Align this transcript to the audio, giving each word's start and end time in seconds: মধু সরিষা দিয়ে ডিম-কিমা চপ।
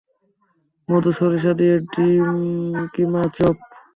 মধু 0.89 1.11
সরিষা 1.17 1.51
দিয়ে 1.59 1.75
ডিম-কিমা 1.91 3.23
চপ। 3.35 3.55